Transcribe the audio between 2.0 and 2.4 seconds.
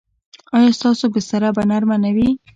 نه وي؟